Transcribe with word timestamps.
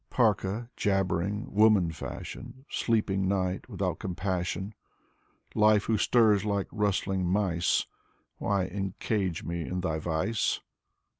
Parca, 0.09 0.67
jabbering, 0.75 1.53
woman 1.53 1.91
fashion, 1.91 2.65
Sleeping 2.71 3.27
night, 3.27 3.69
without 3.69 3.99
compassion, 3.99 4.73
Life, 5.53 5.83
who 5.83 5.99
stirs 5.99 6.43
like 6.43 6.67
rustling 6.71 7.23
mice, 7.27 7.85
Why 8.39 8.65
encage 8.65 9.43
me 9.43 9.61
in 9.61 9.81
thy 9.81 9.99
vise? 9.99 10.59